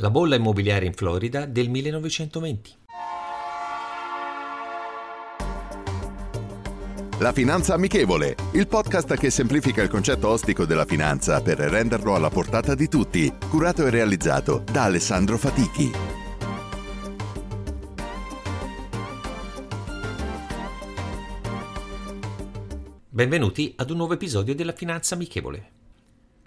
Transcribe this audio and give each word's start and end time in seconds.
La 0.00 0.10
bolla 0.10 0.34
immobiliare 0.34 0.84
in 0.84 0.92
Florida 0.92 1.46
del 1.46 1.70
1920. 1.70 2.76
La 7.18 7.32
Finanza 7.32 7.72
Amichevole, 7.72 8.34
il 8.52 8.68
podcast 8.68 9.16
che 9.16 9.30
semplifica 9.30 9.80
il 9.80 9.88
concetto 9.88 10.28
ostico 10.28 10.66
della 10.66 10.84
finanza 10.84 11.40
per 11.40 11.56
renderlo 11.56 12.14
alla 12.14 12.28
portata 12.28 12.74
di 12.74 12.88
tutti, 12.88 13.32
curato 13.48 13.86
e 13.86 13.90
realizzato 13.90 14.62
da 14.70 14.82
Alessandro 14.82 15.38
Fatichi. 15.38 15.90
Benvenuti 23.08 23.72
ad 23.78 23.88
un 23.88 23.96
nuovo 23.96 24.12
episodio 24.12 24.54
della 24.54 24.72
Finanza 24.72 25.14
Amichevole. 25.14 25.70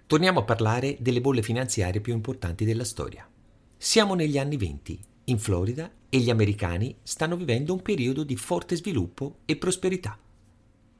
Torniamo 0.06 0.42
a 0.42 0.44
parlare 0.44 0.98
delle 1.00 1.20
bolle 1.20 1.42
finanziarie 1.42 2.00
più 2.00 2.14
importanti 2.14 2.64
della 2.64 2.84
storia. 2.84 3.28
Siamo 3.82 4.14
negli 4.14 4.38
anni 4.38 4.58
20, 4.58 5.00
in 5.24 5.40
Florida, 5.40 5.90
e 6.10 6.18
gli 6.18 6.30
americani 6.30 6.98
stanno 7.02 7.38
vivendo 7.38 7.72
un 7.72 7.82
periodo 7.82 8.24
di 8.24 8.36
forte 8.36 8.76
sviluppo 8.76 9.38
e 9.46 9.56
prosperità. 9.56 10.20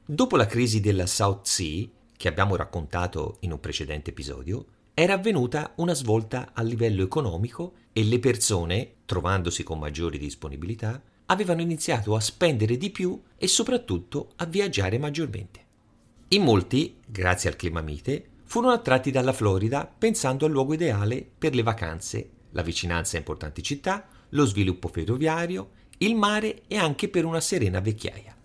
Dopo 0.02 0.36
la 0.38 0.46
crisi 0.46 0.80
della 0.80 1.04
South 1.04 1.44
Sea, 1.44 1.86
che 2.16 2.26
abbiamo 2.26 2.56
raccontato 2.56 3.36
in 3.40 3.52
un 3.52 3.60
precedente 3.60 4.10
episodio, 4.10 4.64
era 4.94 5.12
avvenuta 5.12 5.74
una 5.76 5.92
svolta 5.92 6.52
a 6.54 6.62
livello 6.62 7.02
economico 7.02 7.74
e 7.92 8.02
le 8.02 8.18
persone, 8.18 8.94
trovandosi 9.04 9.62
con 9.62 9.78
maggiori 9.78 10.16
disponibilità, 10.16 11.02
avevano 11.26 11.60
iniziato 11.60 12.16
a 12.16 12.20
spendere 12.20 12.78
di 12.78 12.88
più 12.88 13.20
e 13.36 13.46
soprattutto 13.46 14.30
a 14.36 14.46
viaggiare 14.46 14.96
maggiormente. 14.96 15.64
In 16.28 16.44
molti, 16.44 16.96
grazie 17.06 17.50
al 17.50 17.56
clima 17.56 17.82
mite, 17.82 18.24
furono 18.44 18.72
attratti 18.72 19.10
dalla 19.10 19.34
Florida 19.34 19.84
pensando 19.86 20.46
al 20.46 20.50
luogo 20.50 20.72
ideale 20.72 21.28
per 21.36 21.54
le 21.54 21.62
vacanze, 21.62 22.30
la 22.50 22.62
vicinanza 22.62 23.16
a 23.16 23.20
importanti 23.20 23.62
città, 23.62 24.06
lo 24.30 24.44
sviluppo 24.44 24.88
ferroviario, 24.88 25.70
il 25.98 26.14
mare 26.14 26.62
e 26.66 26.76
anche 26.76 27.08
per 27.08 27.24
una 27.24 27.40
serena 27.40 27.80
vecchiaia. 27.80 28.36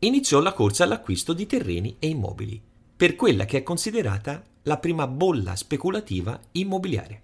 Iniziò 0.00 0.40
la 0.40 0.52
corsa 0.52 0.84
all'acquisto 0.84 1.32
di 1.32 1.46
terreni 1.46 1.96
e 1.98 2.08
immobili, 2.08 2.60
per 2.96 3.16
quella 3.16 3.44
che 3.44 3.58
è 3.58 3.62
considerata 3.62 4.44
la 4.62 4.78
prima 4.78 5.06
bolla 5.06 5.56
speculativa 5.56 6.40
immobiliare. 6.52 7.22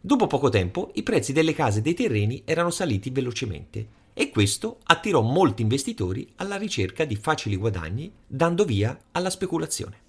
Dopo 0.00 0.26
poco 0.26 0.48
tempo 0.48 0.90
i 0.94 1.02
prezzi 1.02 1.32
delle 1.32 1.52
case 1.52 1.80
e 1.80 1.82
dei 1.82 1.94
terreni 1.94 2.42
erano 2.44 2.70
saliti 2.70 3.10
velocemente 3.10 3.98
e 4.14 4.30
questo 4.30 4.78
attirò 4.84 5.20
molti 5.20 5.62
investitori 5.62 6.26
alla 6.36 6.56
ricerca 6.56 7.04
di 7.04 7.16
facili 7.16 7.56
guadagni, 7.56 8.12
dando 8.26 8.64
via 8.64 8.98
alla 9.12 9.30
speculazione. 9.30 10.08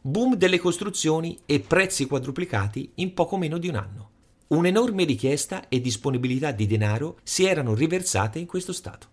Boom 0.00 0.36
delle 0.36 0.58
costruzioni 0.58 1.38
e 1.46 1.60
prezzi 1.60 2.06
quadruplicati 2.06 2.92
in 2.96 3.14
poco 3.14 3.36
meno 3.36 3.58
di 3.58 3.68
un 3.68 3.74
anno. 3.74 4.10
Un'enorme 4.48 5.04
richiesta 5.04 5.68
e 5.68 5.78
disponibilità 5.78 6.52
di 6.52 6.66
denaro 6.66 7.18
si 7.22 7.44
erano 7.44 7.74
riversate 7.74 8.38
in 8.38 8.46
questo 8.46 8.72
stato. 8.72 9.08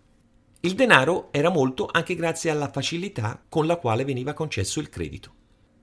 Il 0.62 0.76
denaro 0.76 1.28
era 1.32 1.50
molto 1.50 1.90
anche 1.92 2.16
grazie 2.16 2.50
alla 2.50 2.72
facilità 2.72 3.44
con 3.50 3.66
la 3.68 3.76
quale 3.76 4.06
veniva 4.06 4.32
concesso 4.32 4.80
il 4.80 4.88
credito. 4.88 5.34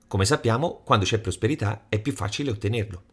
Come 0.07 0.25
sappiamo, 0.25 0.81
quando 0.83 1.05
c'è 1.05 1.19
prosperità 1.19 1.85
è 1.87 2.01
più 2.01 2.13
facile 2.13 2.49
ottenerlo. 2.49 3.03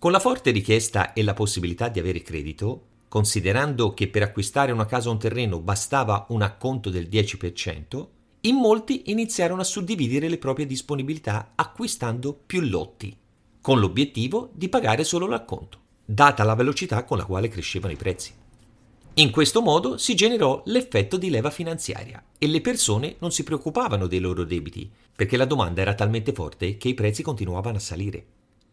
Con 0.00 0.10
la 0.10 0.18
forte 0.18 0.50
richiesta 0.50 1.12
e 1.12 1.22
la 1.22 1.32
possibilità 1.32 1.88
di 1.88 2.00
avere 2.00 2.22
credito, 2.22 2.86
considerando 3.06 3.94
che 3.94 4.08
per 4.08 4.22
acquistare 4.22 4.72
una 4.72 4.86
casa 4.86 5.10
o 5.10 5.12
un 5.12 5.20
terreno 5.20 5.60
bastava 5.60 6.26
un 6.30 6.42
acconto 6.42 6.90
del 6.90 7.06
10%, 7.06 8.06
in 8.40 8.56
molti 8.56 9.12
iniziarono 9.12 9.60
a 9.60 9.64
suddividere 9.64 10.28
le 10.28 10.38
proprie 10.38 10.66
disponibilità 10.66 11.52
acquistando 11.54 12.34
più 12.34 12.62
lotti, 12.62 13.16
con 13.62 13.78
l'obiettivo 13.78 14.50
di 14.52 14.68
pagare 14.68 15.04
solo 15.04 15.28
l'acconto, 15.28 15.78
data 16.04 16.42
la 16.42 16.56
velocità 16.56 17.04
con 17.04 17.16
la 17.16 17.24
quale 17.24 17.48
crescevano 17.48 17.92
i 17.92 17.96
prezzi. 17.96 18.34
In 19.14 19.30
questo 19.30 19.62
modo 19.62 19.98
si 19.98 20.16
generò 20.16 20.62
l'effetto 20.66 21.16
di 21.16 21.30
leva 21.30 21.50
finanziaria 21.50 22.22
e 22.38 22.48
le 22.48 22.60
persone 22.60 23.16
non 23.20 23.30
si 23.30 23.44
preoccupavano 23.44 24.08
dei 24.08 24.18
loro 24.18 24.42
debiti, 24.42 24.90
perché 25.14 25.36
la 25.36 25.44
domanda 25.44 25.80
era 25.80 25.94
talmente 25.94 26.32
forte 26.32 26.76
che 26.76 26.88
i 26.88 26.94
prezzi 26.94 27.22
continuavano 27.22 27.76
a 27.76 27.80
salire. 27.80 28.24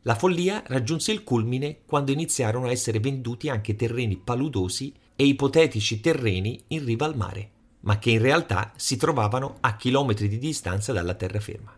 La 0.03 0.15
follia 0.15 0.63
raggiunse 0.65 1.11
il 1.11 1.23
culmine 1.23 1.81
quando 1.85 2.11
iniziarono 2.11 2.65
a 2.65 2.71
essere 2.71 2.99
venduti 2.99 3.47
anche 3.47 3.75
terreni 3.75 4.17
paludosi 4.17 4.91
e 5.15 5.25
ipotetici 5.25 5.99
terreni 5.99 6.63
in 6.69 6.83
riva 6.83 7.05
al 7.05 7.15
mare, 7.15 7.51
ma 7.81 7.99
che 7.99 8.09
in 8.09 8.21
realtà 8.21 8.71
si 8.75 8.97
trovavano 8.97 9.57
a 9.59 9.75
chilometri 9.75 10.27
di 10.27 10.39
distanza 10.39 10.93
dalla 10.93 11.13
terraferma. 11.13 11.77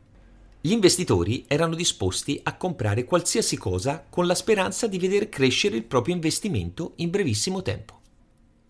Gli 0.62 0.72
investitori 0.72 1.46
erano 1.48 1.76
disposti 1.76 2.40
a 2.44 2.56
comprare 2.56 3.04
qualsiasi 3.04 3.58
cosa 3.58 4.06
con 4.08 4.28
la 4.28 4.36
speranza 4.36 4.88
di 4.88 5.00
vedere 5.00 5.28
crescere 5.28 5.76
il 5.76 5.84
proprio 5.84 6.14
investimento 6.14 6.94
in 6.98 7.10
brevissimo 7.10 7.62
tempo. 7.62 8.00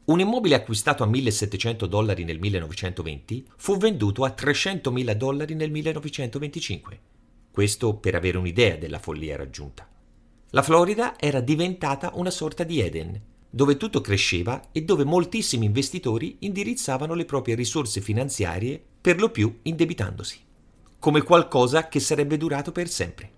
Un 0.06 0.20
immobile 0.20 0.56
acquistato 0.56 1.04
a 1.04 1.08
1700 1.08 1.86
dollari 1.86 2.24
nel 2.24 2.40
1920 2.40 3.46
fu 3.58 3.78
venduto 3.78 4.24
a 4.24 4.34
300.000 4.36 5.14
dollari 5.14 5.54
nel 5.54 5.70
1925 5.70 7.00
questo 7.52 7.96
per 7.96 8.16
avere 8.16 8.38
un'idea 8.38 8.78
della 8.78 8.98
follia 8.98 9.36
raggiunta. 9.36 9.88
La 10.52 10.62
Florida 10.62 11.20
era 11.20 11.42
diventata 11.42 12.12
una 12.16 12.32
sorta 12.32 12.64
di 12.64 12.80
Eden, 12.80 13.22
dove 13.50 13.76
tutto 13.76 14.00
cresceva 14.00 14.70
e 14.72 14.84
dove 14.84 15.04
moltissimi 15.04 15.66
investitori 15.66 16.38
indirizzavano 16.40 17.14
le 17.14 17.26
proprie 17.26 17.56
risorse 17.56 18.00
finanziarie 18.00 18.82
per 19.02 19.20
lo 19.20 19.30
più 19.30 19.60
indebitandosi, 19.64 20.40
come 21.02 21.24
qualcosa 21.24 21.88
che 21.88 22.00
sarebbe 22.00 22.38
durato 22.38 22.72
per 22.72 22.88
sempre. 22.88 23.32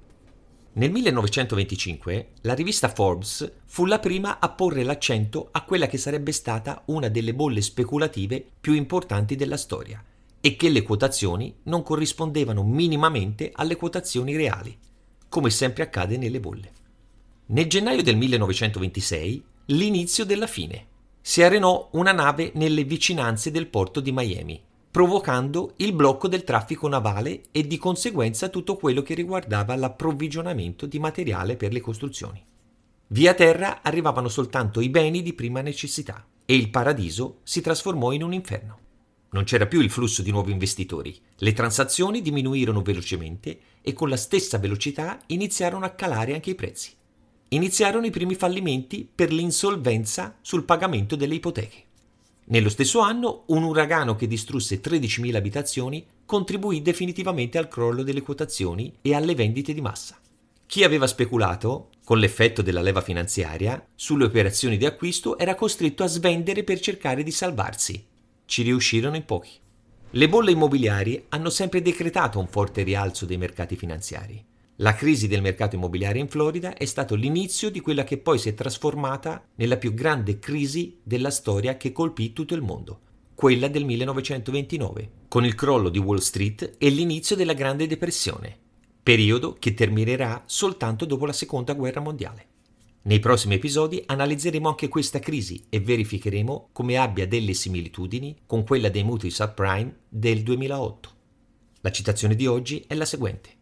Nel 0.73 0.91
1925 0.91 2.27
la 2.41 2.55
rivista 2.55 2.89
Forbes 2.89 3.49
fu 3.63 3.85
la 3.85 3.99
prima 3.99 4.39
a 4.41 4.49
porre 4.49 4.83
l'accento 4.83 5.47
a 5.49 5.63
quella 5.63 5.87
che 5.87 5.97
sarebbe 5.97 6.33
stata 6.33 6.81
una 6.87 7.07
delle 7.07 7.33
bolle 7.33 7.61
speculative 7.61 8.45
più 8.59 8.73
importanti 8.73 9.37
della 9.37 9.55
storia, 9.55 10.03
e 10.41 10.57
che 10.57 10.67
le 10.67 10.81
quotazioni 10.81 11.55
non 11.63 11.83
corrispondevano 11.83 12.63
minimamente 12.63 13.51
alle 13.53 13.77
quotazioni 13.77 14.35
reali, 14.35 14.77
come 15.29 15.49
sempre 15.49 15.83
accade 15.83 16.17
nelle 16.17 16.41
bolle. 16.41 16.71
Nel 17.45 17.67
gennaio 17.67 18.03
del 18.03 18.17
1926, 18.17 19.43
l'inizio 19.67 20.25
della 20.25 20.47
fine. 20.47 20.87
Si 21.21 21.41
arenò 21.41 21.87
una 21.93 22.11
nave 22.11 22.51
nelle 22.55 22.83
vicinanze 22.83 23.51
del 23.51 23.67
porto 23.67 24.01
di 24.01 24.11
Miami, 24.11 24.61
provocando 24.93 25.73
il 25.77 25.91
blocco 25.91 26.27
del 26.27 26.43
traffico 26.43 26.87
navale 26.87 27.45
e 27.51 27.65
di 27.65 27.79
conseguenza 27.79 28.49
tutto 28.49 28.75
quello 28.75 29.01
che 29.01 29.15
riguardava 29.15 29.75
l'approvvigionamento 29.75 30.85
di 30.85 30.99
materiale 30.99 31.55
per 31.55 31.73
le 31.73 31.81
costruzioni. 31.81 32.45
Via 33.07 33.33
terra 33.33 33.81
arrivavano 33.81 34.27
soltanto 34.27 34.81
i 34.81 34.89
beni 34.89 35.23
di 35.23 35.33
prima 35.33 35.61
necessità 35.61 36.23
e 36.45 36.53
il 36.55 36.69
paradiso 36.69 37.39
si 37.41 37.59
trasformò 37.59 38.11
in 38.11 38.21
un 38.21 38.33
inferno. 38.33 38.77
Non 39.31 39.45
c'era 39.45 39.65
più 39.65 39.79
il 39.79 39.89
flusso 39.89 40.21
di 40.21 40.29
nuovi 40.29 40.51
investitori. 40.51 41.19
Le 41.37 41.53
transazioni 41.53 42.21
diminuirono 42.21 42.83
velocemente 42.83 43.59
e 43.81 43.93
con 43.93 44.09
la 44.09 44.15
stessa 44.15 44.59
velocità 44.59 45.19
iniziarono 45.25 45.85
a 45.85 45.89
calare 45.89 46.35
anche 46.35 46.51
i 46.51 46.55
prezzi. 46.55 46.91
Iniziarono 47.47 48.05
i 48.05 48.11
primi 48.11 48.35
fallimenti 48.35 49.09
per 49.11 49.33
l'insolvenza 49.33 50.37
sul 50.41 50.65
pagamento 50.65 51.15
delle 51.15 51.33
ipoteche. 51.33 51.85
Nello 52.45 52.69
stesso 52.69 52.99
anno, 52.99 53.43
un 53.47 53.63
uragano 53.63 54.15
che 54.15 54.27
distrusse 54.27 54.81
13.000 54.81 55.35
abitazioni 55.35 56.05
contribuì 56.25 56.81
definitivamente 56.81 57.57
al 57.57 57.67
crollo 57.67 58.03
delle 58.03 58.21
quotazioni 58.21 58.93
e 59.01 59.13
alle 59.13 59.35
vendite 59.35 59.73
di 59.73 59.81
massa. 59.81 60.17
Chi 60.65 60.83
aveva 60.83 61.07
speculato, 61.07 61.89
con 62.03 62.19
l'effetto 62.19 62.61
della 62.61 62.81
leva 62.81 63.01
finanziaria, 63.01 63.85
sulle 63.95 64.25
operazioni 64.25 64.77
di 64.77 64.85
acquisto 64.85 65.37
era 65.37 65.55
costretto 65.55 66.03
a 66.03 66.07
svendere 66.07 66.63
per 66.63 66.79
cercare 66.79 67.23
di 67.23 67.31
salvarsi 67.31 68.11
ci 68.45 68.61
riuscirono 68.61 69.15
in 69.15 69.25
pochi. 69.25 69.51
Le 70.11 70.29
bolle 70.29 70.51
immobiliari 70.51 71.25
hanno 71.29 71.49
sempre 71.49 71.81
decretato 71.81 72.39
un 72.39 72.47
forte 72.47 72.83
rialzo 72.83 73.25
dei 73.25 73.37
mercati 73.37 73.75
finanziari. 73.75 74.43
La 74.83 74.95
crisi 74.95 75.29
del 75.29 75.41
mercato 75.41 75.77
immobiliare 75.77 76.19
in 76.19 76.27
Florida 76.27 76.75
è 76.75 76.83
stato 76.83 77.15
l'inizio 77.15 77.71
di 77.71 77.79
quella 77.79 78.03
che 78.03 78.17
poi 78.17 78.37
si 78.37 78.49
è 78.49 78.53
trasformata 78.53 79.47
nella 79.55 79.77
più 79.77 79.93
grande 79.93 80.39
crisi 80.39 80.99
della 81.01 81.31
storia 81.31 81.77
che 81.77 81.93
colpì 81.93 82.33
tutto 82.33 82.53
il 82.53 82.61
mondo, 82.61 82.99
quella 83.33 83.69
del 83.69 83.85
1929, 83.85 85.11
con 85.29 85.45
il 85.45 85.55
crollo 85.55 85.87
di 85.87 85.99
Wall 85.99 86.17
Street 86.17 86.75
e 86.77 86.89
l'inizio 86.89 87.37
della 87.37 87.53
Grande 87.53 87.87
Depressione, 87.87 88.57
periodo 89.01 89.55
che 89.57 89.73
terminerà 89.73 90.43
soltanto 90.47 91.05
dopo 91.05 91.25
la 91.25 91.31
Seconda 91.31 91.71
Guerra 91.75 92.01
Mondiale. 92.01 92.47
Nei 93.03 93.19
prossimi 93.19 93.53
episodi 93.53 94.03
analizzeremo 94.05 94.67
anche 94.67 94.89
questa 94.89 95.19
crisi 95.19 95.63
e 95.69 95.79
verificheremo 95.79 96.71
come 96.73 96.97
abbia 96.97 97.25
delle 97.25 97.53
similitudini 97.53 98.41
con 98.45 98.65
quella 98.65 98.89
dei 98.89 99.05
mutui 99.05 99.29
subprime 99.29 99.99
del 100.09 100.43
2008. 100.43 101.09
La 101.79 101.91
citazione 101.91 102.35
di 102.35 102.47
oggi 102.47 102.83
è 102.85 102.95
la 102.95 103.05
seguente. 103.05 103.61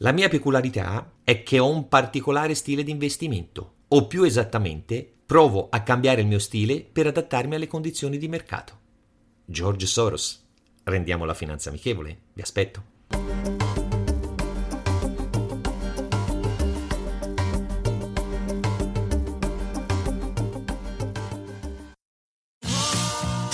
La 0.00 0.12
mia 0.12 0.28
peculiarità 0.28 1.14
è 1.24 1.42
che 1.42 1.58
ho 1.58 1.68
un 1.68 1.88
particolare 1.88 2.54
stile 2.54 2.84
di 2.84 2.92
investimento, 2.92 3.72
o 3.88 4.06
più 4.06 4.22
esattamente, 4.22 5.12
provo 5.26 5.66
a 5.70 5.82
cambiare 5.82 6.20
il 6.20 6.28
mio 6.28 6.38
stile 6.38 6.82
per 6.82 7.08
adattarmi 7.08 7.56
alle 7.56 7.66
condizioni 7.66 8.16
di 8.16 8.28
mercato. 8.28 8.78
George 9.44 9.86
Soros. 9.86 10.46
Rendiamo 10.84 11.24
la 11.24 11.34
finanza 11.34 11.70
amichevole. 11.70 12.16
Vi 12.32 12.40
aspetto. 12.40 13.87